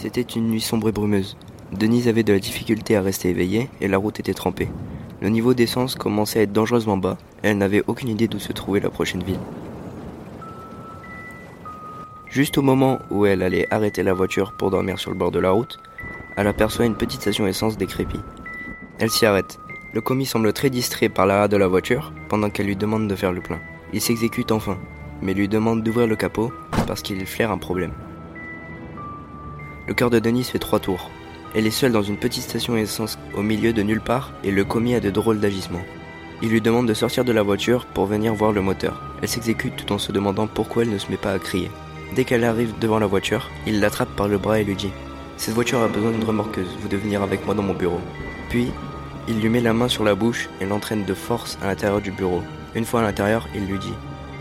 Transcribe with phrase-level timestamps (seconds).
[0.00, 1.36] C'était une nuit sombre et brumeuse.
[1.72, 4.68] Denise avait de la difficulté à rester éveillée et la route était trempée.
[5.20, 8.52] Le niveau d'essence commençait à être dangereusement bas et elle n'avait aucune idée d'où se
[8.52, 9.40] trouvait la prochaine ville.
[12.28, 15.40] Juste au moment où elle allait arrêter la voiture pour dormir sur le bord de
[15.40, 15.80] la route,
[16.36, 18.20] elle aperçoit une petite station essence décrépie.
[19.00, 19.58] Elle s'y arrête.
[19.94, 23.16] Le commis semble très distrait par l'arrêt de la voiture pendant qu'elle lui demande de
[23.16, 23.58] faire le plein.
[23.92, 24.78] Il s'exécute enfin,
[25.22, 26.52] mais lui demande d'ouvrir le capot
[26.86, 27.90] parce qu'il flaire un problème.
[29.88, 31.10] Le cœur de Denise fait trois tours.
[31.54, 34.62] Elle est seule dans une petite station essence au milieu de nulle part et le
[34.62, 35.82] commis a de drôles d'agissements.
[36.42, 39.02] Il lui demande de sortir de la voiture pour venir voir le moteur.
[39.22, 41.70] Elle s'exécute tout en se demandant pourquoi elle ne se met pas à crier.
[42.14, 44.92] Dès qu'elle arrive devant la voiture, il l'attrape par le bras et lui dit
[45.38, 48.00] Cette voiture a besoin d'une remorqueuse, vous devez venir avec moi dans mon bureau.
[48.50, 48.70] Puis,
[49.26, 52.10] il lui met la main sur la bouche et l'entraîne de force à l'intérieur du
[52.10, 52.42] bureau.
[52.74, 53.94] Une fois à l'intérieur, il lui dit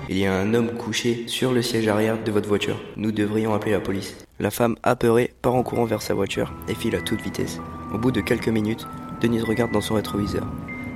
[0.10, 2.80] il y a un homme couché sur le siège arrière de votre voiture.
[2.96, 4.18] Nous devrions appeler la police.
[4.40, 7.60] La femme, apeurée, part en courant vers sa voiture et file à toute vitesse.
[7.94, 8.88] Au bout de quelques minutes,
[9.22, 10.48] Denise regarde dans son rétroviseur.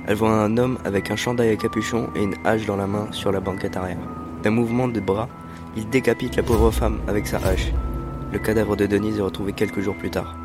[0.06, 3.08] Elle voit un homme avec un chandail à capuchon et une hache dans la main
[3.12, 3.98] sur la banquette arrière.
[4.42, 5.28] D'un mouvement de bras,
[5.76, 7.72] il décapite la pauvre femme avec sa hache.
[8.32, 10.36] Le cadavre de Denise est retrouvé quelques jours plus tard.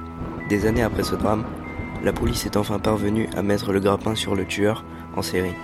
[0.50, 1.46] Des années après ce drame,
[2.04, 4.84] la police est enfin parvenue à mettre le grappin sur le tueur
[5.16, 5.56] en série.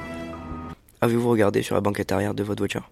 [1.03, 2.89] Avez-vous regardé sur la banquette arrière de votre voiture?